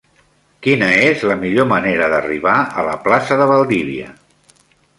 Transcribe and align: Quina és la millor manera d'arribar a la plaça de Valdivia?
Quina 0.67 0.87
és 1.09 1.25
la 1.31 1.35
millor 1.43 1.67
manera 1.73 2.07
d'arribar 2.15 2.55
a 2.81 2.87
la 2.89 2.97
plaça 3.07 3.39
de 3.43 3.49
Valdivia? 3.55 4.13